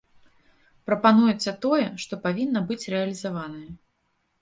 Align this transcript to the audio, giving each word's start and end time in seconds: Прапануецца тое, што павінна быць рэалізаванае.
Прапануецца 0.87 1.55
тое, 1.67 1.85
што 2.07 2.13
павінна 2.27 2.67
быць 2.73 2.83
рэалізаванае. 2.93 3.67